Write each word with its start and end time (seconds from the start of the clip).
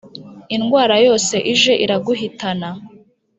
indwara 0.55 0.95
yose 1.07 1.35
ije 1.53 1.73
iraguhitana 1.83 2.69